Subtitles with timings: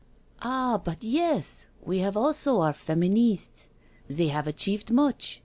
[0.27, 3.67] *' Ah, but yes, we have also our Feministes—
[4.17, 5.39] they have achieved much.